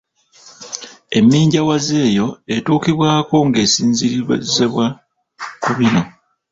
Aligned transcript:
Emminjawaza 1.17 1.95
eyo 2.07 2.27
etuukibwako 2.55 3.35
ng’esinziirizibwa 3.47 4.85
ku 5.63 5.71
bino. 5.77 6.01